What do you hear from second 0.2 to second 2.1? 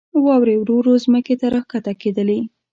واورې ورو ورو ځمکې ته راکښته